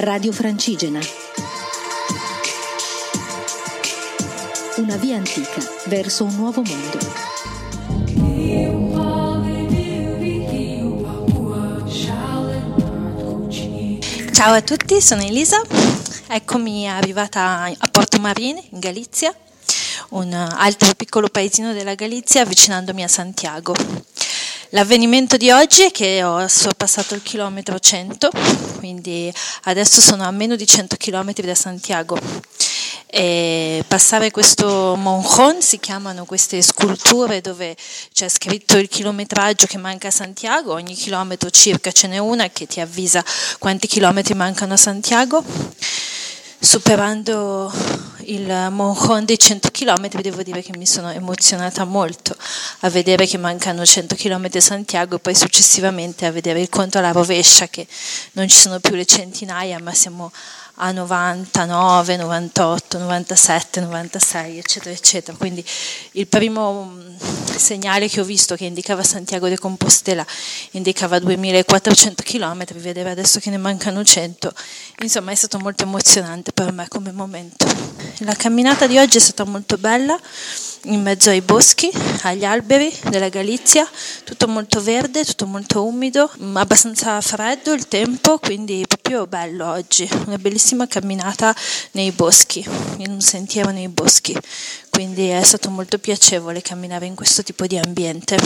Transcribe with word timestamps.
Radio 0.00 0.30
Francigena. 0.30 1.00
Una 4.76 4.96
via 4.96 5.16
antica 5.16 5.60
verso 5.86 6.22
un 6.22 6.36
nuovo 6.36 6.62
mondo. 6.62 6.98
Ciao 14.32 14.54
a 14.54 14.62
tutti, 14.62 15.00
sono 15.00 15.22
Elisa. 15.22 15.60
Eccomi 16.28 16.88
arrivata 16.88 17.64
a 17.64 17.88
Porto 17.90 18.20
Marine, 18.20 18.62
in 18.70 18.78
Galizia, 18.78 19.34
un 20.10 20.32
altro 20.32 20.94
piccolo 20.94 21.28
paesino 21.28 21.72
della 21.72 21.96
Galizia, 21.96 22.42
avvicinandomi 22.42 23.02
a 23.02 23.08
Santiago. 23.08 23.74
L'avvenimento 24.72 25.38
di 25.38 25.50
oggi 25.50 25.84
è 25.84 25.90
che 25.90 26.22
ho 26.22 26.46
sorpassato 26.46 27.14
il 27.14 27.22
chilometro 27.22 27.78
100, 27.78 28.28
quindi 28.76 29.32
adesso 29.62 30.02
sono 30.02 30.24
a 30.24 30.30
meno 30.30 30.56
di 30.56 30.66
100 30.66 30.96
km 30.98 31.32
da 31.36 31.54
Santiago. 31.54 32.18
E 33.06 33.82
passare 33.88 34.30
questo 34.30 34.94
monjon, 34.94 35.62
si 35.62 35.78
chiamano 35.78 36.26
queste 36.26 36.60
sculture 36.60 37.40
dove 37.40 37.74
c'è 38.12 38.28
scritto 38.28 38.76
il 38.76 38.88
chilometraggio 38.88 39.64
che 39.64 39.78
manca 39.78 40.08
a 40.08 40.10
Santiago, 40.10 40.74
ogni 40.74 40.92
chilometro 40.92 41.48
circa 41.48 41.90
ce 41.90 42.06
n'è 42.06 42.18
una 42.18 42.50
che 42.50 42.66
ti 42.66 42.80
avvisa 42.80 43.24
quanti 43.58 43.86
chilometri 43.86 44.34
mancano 44.34 44.74
a 44.74 44.76
Santiago. 44.76 45.42
Superando 46.60 47.72
il 48.28 48.68
monjon 48.70 49.24
dei 49.24 49.38
100 49.38 49.70
km 49.70 50.20
devo 50.20 50.42
dire 50.42 50.62
che 50.62 50.76
mi 50.76 50.86
sono 50.86 51.10
emozionata 51.10 51.84
molto 51.84 52.36
a 52.80 52.90
vedere 52.90 53.26
che 53.26 53.38
mancano 53.38 53.84
100 53.84 54.14
km 54.14 54.48
a 54.54 54.60
Santiago 54.60 55.16
e 55.16 55.18
poi 55.18 55.34
successivamente 55.34 56.26
a 56.26 56.30
vedere 56.30 56.60
il 56.60 56.68
conto 56.68 56.98
alla 56.98 57.12
rovescia 57.12 57.68
che 57.68 57.86
non 58.32 58.48
ci 58.48 58.56
sono 58.56 58.80
più 58.80 58.94
le 58.94 59.06
centinaia 59.06 59.78
ma 59.78 59.94
siamo 59.94 60.30
a 60.80 60.92
99, 60.92 62.16
98, 62.16 62.98
97, 62.98 63.80
96 63.80 64.58
eccetera 64.58 64.94
eccetera. 64.94 65.36
Quindi 65.36 65.64
il 66.12 66.26
primo 66.28 66.92
segnale 67.56 68.08
che 68.08 68.20
ho 68.20 68.24
visto 68.24 68.54
che 68.54 68.66
indicava 68.66 69.02
Santiago 69.02 69.48
de 69.48 69.58
Compostela 69.58 70.24
indicava 70.72 71.18
2400 71.18 72.22
km 72.22 72.64
vedere 72.74 73.10
adesso 73.10 73.40
che 73.40 73.50
ne 73.50 73.56
mancano 73.56 74.04
100 74.04 74.52
insomma 75.00 75.32
è 75.32 75.34
stato 75.34 75.58
molto 75.58 75.82
emozionante 75.82 76.52
per 76.52 76.70
me 76.70 76.86
come 76.86 77.10
momento 77.10 77.66
la 78.20 78.34
camminata 78.34 78.86
di 78.86 78.98
oggi 78.98 79.18
è 79.18 79.20
stata 79.20 79.44
molto 79.44 79.76
bella 79.78 80.18
in 80.84 81.02
mezzo 81.02 81.30
ai 81.30 81.40
boschi, 81.40 81.90
agli 82.22 82.44
alberi 82.44 82.92
della 83.10 83.28
Galizia, 83.28 83.88
tutto 84.24 84.48
molto 84.48 84.80
verde, 84.80 85.24
tutto 85.24 85.46
molto 85.46 85.84
umido, 85.84 86.30
abbastanza 86.54 87.20
freddo 87.20 87.72
il 87.72 87.86
tempo, 87.88 88.38
quindi 88.38 88.84
proprio 88.86 89.26
bello 89.26 89.68
oggi, 89.68 90.08
una 90.26 90.38
bellissima 90.38 90.86
camminata 90.86 91.54
nei 91.92 92.10
boschi, 92.12 92.64
in 92.98 93.10
un 93.10 93.20
sentiero 93.20 93.70
nei 93.70 93.88
boschi, 93.88 94.36
quindi 94.90 95.28
è 95.28 95.42
stato 95.42 95.70
molto 95.70 95.98
piacevole 95.98 96.62
camminare 96.62 97.06
in 97.06 97.14
questo 97.14 97.42
tipo 97.42 97.66
di 97.66 97.76
ambiente. 97.76 98.36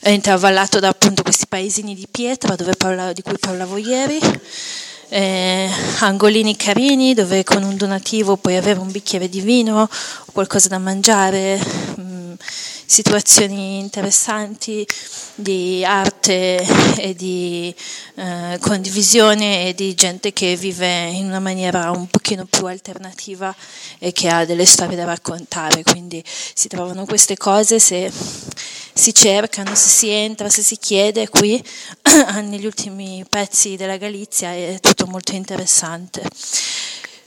È 0.00 0.08
intervallato 0.08 0.80
da 0.80 0.88
appunto 0.88 1.22
questi 1.22 1.46
paesini 1.46 1.94
di 1.94 2.08
pietra 2.10 2.56
parla, 2.76 3.12
di 3.12 3.22
cui 3.22 3.38
parlavo 3.38 3.76
ieri 3.76 4.18
eh, 5.12 5.68
angolini 5.98 6.56
carini 6.56 7.12
dove 7.12 7.44
con 7.44 7.62
un 7.62 7.76
donativo 7.76 8.38
puoi 8.38 8.56
avere 8.56 8.78
un 8.80 8.90
bicchiere 8.90 9.28
di 9.28 9.42
vino 9.42 9.82
o 9.82 10.32
qualcosa 10.32 10.68
da 10.68 10.78
mangiare, 10.78 11.58
mh, 11.58 12.00
mm, 12.00 12.32
situazioni 12.86 13.78
interessanti 13.78 14.86
di 15.34 15.84
arte 15.84 16.64
e 16.96 17.14
di 17.14 17.74
eh, 18.14 18.58
condivisione 18.58 19.68
e 19.68 19.74
di 19.74 19.92
gente 19.94 20.32
che 20.32 20.56
vive 20.56 21.10
in 21.10 21.26
una 21.26 21.40
maniera 21.40 21.90
un 21.90 22.06
pochino 22.06 22.46
più 22.48 22.64
alternativa 22.64 23.54
e 23.98 24.12
che 24.12 24.28
ha 24.28 24.46
delle 24.46 24.64
storie 24.64 24.96
da 24.96 25.04
raccontare, 25.04 25.82
quindi 25.82 26.24
si 26.26 26.68
trovano 26.68 27.04
queste 27.04 27.36
cose 27.36 27.78
se 27.78 28.10
si 29.02 29.12
cercano, 29.12 29.74
se 29.74 29.88
si 29.88 30.08
entra, 30.10 30.48
se 30.48 30.62
si 30.62 30.76
chiede 30.76 31.28
qui 31.28 31.60
negli 32.44 32.64
ultimi 32.64 33.24
pezzi 33.28 33.74
della 33.74 33.96
Galizia 33.96 34.52
è 34.52 34.78
tutto 34.80 35.06
molto 35.06 35.34
interessante. 35.34 36.22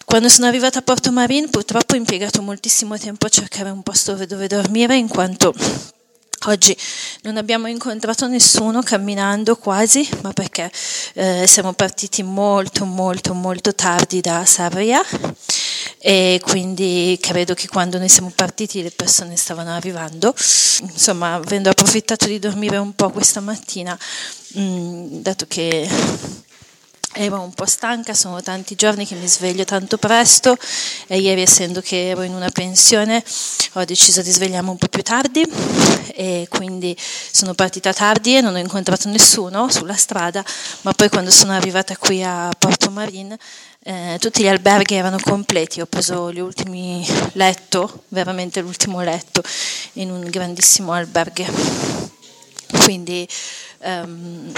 Quando 0.06 0.30
sono 0.30 0.48
arrivata 0.48 0.80
a 0.80 0.82
Porto 0.82 1.12
Marin 1.12 1.50
purtroppo 1.50 1.96
ho 1.96 1.98
impiegato 1.98 2.42
moltissimo 2.42 2.98
tempo 2.98 3.26
a 3.26 3.30
cercare 3.30 3.72
un 3.72 3.84
posto 3.84 4.14
dove 4.26 4.48
dormire 4.48 4.96
in 4.96 5.10
quanto 5.10 5.54
Oggi 6.48 6.78
non 7.24 7.38
abbiamo 7.38 7.68
incontrato 7.68 8.28
nessuno 8.28 8.84
camminando 8.84 9.56
quasi, 9.56 10.08
ma 10.22 10.32
perché 10.32 10.72
eh, 11.16 11.46
siamo 11.48 11.74
partiti 11.74 12.22
molto 12.22 12.86
molto 12.86 13.34
molto 13.34 13.74
tardi 13.74 14.22
da 14.22 14.46
Sarria 14.46 15.02
e 16.08 16.40
quindi 16.44 17.18
credo 17.20 17.56
che 17.56 17.68
quando 17.68 17.98
noi 17.98 18.10
siamo 18.10 18.32
partiti 18.36 18.84
le 18.84 18.92
persone 18.92 19.36
stavano 19.36 19.74
arrivando. 19.74 20.36
Insomma, 20.82 21.34
avendo 21.34 21.72
approfittato 21.72 22.28
di 22.28 22.38
dormire 22.38 22.78
un 22.78 22.94
po' 22.94 23.10
questa 23.10 23.40
mattina, 23.40 23.98
mh, 24.50 24.62
mm, 24.62 25.06
dato 25.24 25.48
che 25.48 25.90
ero 27.16 27.40
un 27.40 27.54
po' 27.54 27.66
stanca, 27.66 28.14
sono 28.14 28.42
tanti 28.42 28.76
giorni 28.76 29.06
che 29.06 29.16
mi 29.16 29.28
sveglio 29.28 29.64
tanto 29.64 29.98
presto 29.98 30.58
e 31.08 31.18
ieri 31.20 31.42
essendo 31.42 31.80
che 31.80 32.10
ero 32.10 32.24
in 32.24 32.34
una 32.34 32.50
pensione 32.50 33.24
ho 33.74 33.86
deciso 33.86 34.22
di 34.22 34.32
svegliarmi 34.32 34.70
un 34.70 34.78
po' 34.78 34.88
più 34.88 35.02
tardi 35.02 35.44
e 36.14 36.48
quindi 36.50 36.96
sono 36.98 37.54
partita 37.54 37.94
tardi 37.94 38.36
e 38.36 38.42
non 38.42 38.56
ho 38.56 38.58
incontrato 38.58 39.08
nessuno 39.10 39.70
sulla 39.70 39.96
strada, 39.96 40.44
ma 40.82 40.92
poi 40.94 41.10
quando 41.10 41.32
sono 41.32 41.54
arrivata 41.54 41.96
qui 41.96 42.22
a 42.22 42.50
Porto 42.58 42.90
Marin 42.92 43.36
eh, 43.88 44.18
tutti 44.20 44.42
gli 44.42 44.48
alberghi 44.48 44.96
erano 44.96 45.18
completi, 45.22 45.80
ho 45.80 45.86
preso 45.86 46.34
gli 46.34 46.40
ultimi 46.40 47.06
letto, 47.34 48.04
veramente 48.10 48.60
l'ultimo 48.62 49.02
letto 49.02 49.44
in 49.94 50.12
un 50.12 50.28
grandissimo 50.30 50.92
alberghe. 50.92 52.05
Quindi 52.86 53.28
um, 53.80 54.52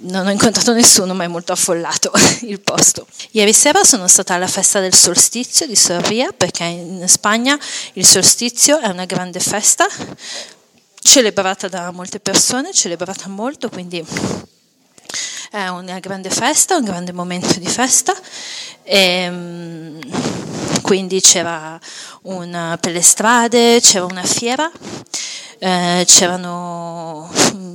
non 0.00 0.26
ho 0.26 0.30
incontrato 0.30 0.72
nessuno, 0.72 1.12
ma 1.12 1.24
è 1.24 1.26
molto 1.26 1.52
affollato 1.52 2.10
il 2.48 2.58
posto. 2.60 3.06
Ieri 3.32 3.52
sera 3.52 3.84
sono 3.84 4.08
stata 4.08 4.32
alla 4.32 4.46
festa 4.46 4.80
del 4.80 4.94
solstizio 4.94 5.66
di 5.66 5.76
Sorria, 5.76 6.32
perché 6.32 6.64
in 6.64 7.04
Spagna 7.06 7.58
il 7.92 8.06
solstizio 8.06 8.78
è 8.78 8.88
una 8.88 9.04
grande 9.04 9.40
festa, 9.40 9.86
celebrata 11.00 11.68
da 11.68 11.90
molte 11.90 12.18
persone, 12.18 12.72
celebrata 12.72 13.28
molto, 13.28 13.68
quindi 13.68 14.02
è 15.50 15.68
una 15.68 15.98
grande 15.98 16.30
festa, 16.30 16.76
un 16.76 16.84
grande 16.84 17.12
momento 17.12 17.58
di 17.58 17.68
festa. 17.68 18.16
E, 18.82 18.98
ehm, 18.98 20.00
quindi 20.80 21.20
c'era 21.20 21.78
una, 22.22 22.78
per 22.80 22.92
le 22.92 23.02
strade, 23.02 23.80
c'era 23.80 24.06
una 24.06 24.22
fiera, 24.22 24.70
eh, 25.58 26.04
c'erano 26.06 27.30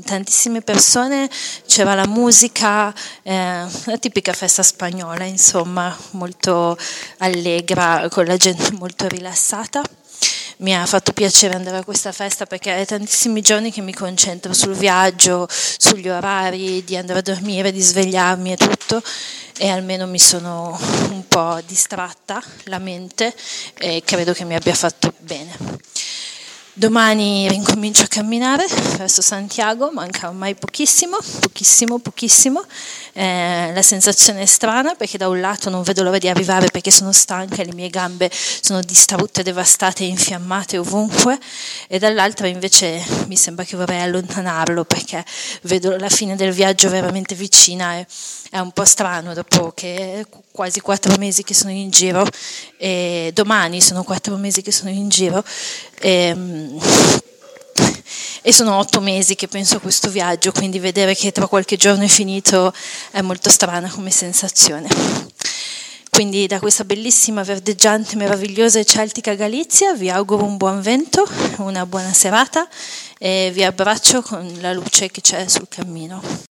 tantissime 0.09 0.61
persone, 0.61 1.29
c'era 1.67 1.93
la 1.93 2.07
musica, 2.07 2.93
eh, 3.21 3.65
la 3.85 3.97
tipica 3.99 4.33
festa 4.33 4.63
spagnola, 4.63 5.23
insomma, 5.23 5.95
molto 6.11 6.77
allegra, 7.17 8.07
con 8.09 8.25
la 8.25 8.37
gente 8.37 8.71
molto 8.77 9.07
rilassata. 9.07 9.81
Mi 10.57 10.75
ha 10.75 10.85
fatto 10.85 11.13
piacere 11.13 11.55
andare 11.55 11.77
a 11.77 11.83
questa 11.85 12.11
festa 12.11 12.45
perché 12.45 12.75
è 12.75 12.85
tantissimi 12.85 13.39
giorni 13.39 13.71
che 13.71 13.79
mi 13.79 13.93
concentro 13.93 14.51
sul 14.51 14.73
viaggio, 14.73 15.47
sugli 15.49 16.09
orari, 16.09 16.83
di 16.83 16.97
andare 16.97 17.19
a 17.19 17.21
dormire, 17.21 17.71
di 17.71 17.79
svegliarmi 17.79 18.51
e 18.51 18.57
tutto 18.57 19.01
e 19.57 19.69
almeno 19.69 20.05
mi 20.07 20.19
sono 20.19 20.77
un 21.11 21.25
po' 21.27 21.61
distratta 21.65 22.41
la 22.63 22.79
mente 22.79 23.33
e 23.77 24.01
credo 24.03 24.33
che 24.33 24.43
mi 24.43 24.55
abbia 24.55 24.73
fatto 24.73 25.13
bene. 25.19 25.55
Domani 26.79 27.45
rincomincio 27.49 28.03
a 28.03 28.07
camminare 28.07 28.65
verso 28.95 29.21
Santiago, 29.21 29.91
manca 29.91 30.29
ormai 30.29 30.55
pochissimo, 30.55 31.17
pochissimo, 31.41 31.99
pochissimo. 31.99 32.63
Eh, 33.11 33.71
la 33.73 33.81
sensazione 33.81 34.43
è 34.43 34.45
strana 34.45 34.95
perché 34.95 35.17
da 35.17 35.27
un 35.27 35.41
lato 35.41 35.69
non 35.69 35.83
vedo 35.83 36.03
l'ora 36.03 36.19
di 36.19 36.29
arrivare 36.29 36.69
perché 36.71 36.89
sono 36.89 37.11
stanca 37.11 37.63
le 37.63 37.73
mie 37.73 37.89
gambe 37.89 38.31
sono 38.31 38.79
distrutte, 38.79 39.43
devastate 39.43 40.05
infiammate 40.05 40.77
ovunque. 40.77 41.37
E 41.89 41.99
dall'altra 41.99 42.47
invece 42.47 43.03
mi 43.27 43.35
sembra 43.35 43.65
che 43.65 43.75
vorrei 43.75 43.99
allontanarlo 43.99 44.85
perché 44.85 45.25
vedo 45.63 45.97
la 45.97 46.07
fine 46.07 46.37
del 46.37 46.53
viaggio 46.53 46.89
veramente 46.89 47.35
vicina 47.35 47.97
e 47.97 48.07
è 48.51 48.59
un 48.59 48.71
po' 48.71 48.85
strano 48.85 49.33
dopo 49.33 49.73
che 49.75 50.25
quasi 50.53 50.79
quattro 50.79 51.13
mesi 51.17 51.43
che 51.43 51.53
sono 51.53 51.71
in 51.71 51.89
giro. 51.89 52.25
E 52.77 53.31
domani 53.33 53.81
sono 53.81 54.03
quattro 54.03 54.37
mesi 54.37 54.61
che 54.61 54.71
sono 54.71 54.89
in 54.89 55.09
giro 55.09 55.43
e, 55.99 56.11
ehm, 56.11 56.79
e 58.41 58.53
sono 58.53 58.77
otto 58.77 59.01
mesi 59.01 59.35
che 59.35 59.47
penso 59.47 59.77
a 59.77 59.79
questo 59.79 60.09
viaggio, 60.09 60.51
quindi 60.51 60.79
vedere 60.79 61.15
che 61.15 61.31
tra 61.31 61.47
qualche 61.47 61.77
giorno 61.77 62.03
è 62.03 62.07
finito 62.07 62.73
è 63.11 63.21
molto 63.21 63.49
strana 63.49 63.89
come 63.89 64.11
sensazione. 64.11 64.87
Quindi 66.09 66.47
da 66.47 66.59
questa 66.59 66.83
bellissima, 66.83 67.43
verdeggiante, 67.43 68.15
meravigliosa 68.15 68.79
e 68.79 68.85
celtica 68.85 69.35
Galizia 69.35 69.93
vi 69.93 70.09
auguro 70.09 70.43
un 70.43 70.57
buon 70.57 70.81
vento, 70.81 71.25
una 71.57 71.85
buona 71.85 72.11
serata 72.11 72.67
e 73.17 73.51
vi 73.53 73.63
abbraccio 73.63 74.21
con 74.21 74.51
la 74.59 74.73
luce 74.73 75.09
che 75.11 75.21
c'è 75.21 75.47
sul 75.47 75.67
cammino. 75.69 76.47